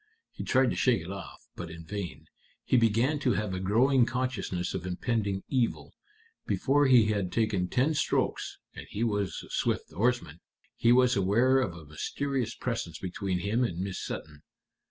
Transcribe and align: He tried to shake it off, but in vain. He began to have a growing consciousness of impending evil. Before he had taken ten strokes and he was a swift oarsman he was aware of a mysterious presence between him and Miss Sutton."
He 0.31 0.43
tried 0.43 0.71
to 0.71 0.75
shake 0.75 1.03
it 1.03 1.11
off, 1.11 1.45
but 1.55 1.69
in 1.69 1.85
vain. 1.85 2.25
He 2.65 2.75
began 2.75 3.19
to 3.19 3.33
have 3.33 3.53
a 3.53 3.59
growing 3.59 4.07
consciousness 4.07 4.73
of 4.73 4.87
impending 4.87 5.43
evil. 5.47 5.93
Before 6.47 6.87
he 6.87 7.11
had 7.11 7.31
taken 7.31 7.67
ten 7.67 7.93
strokes 7.93 8.57
and 8.73 8.87
he 8.89 9.03
was 9.03 9.43
a 9.45 9.51
swift 9.51 9.93
oarsman 9.93 10.39
he 10.75 10.91
was 10.91 11.15
aware 11.15 11.59
of 11.59 11.75
a 11.75 11.85
mysterious 11.85 12.55
presence 12.55 12.97
between 12.97 13.41
him 13.41 13.63
and 13.63 13.77
Miss 13.77 14.03
Sutton." 14.03 14.41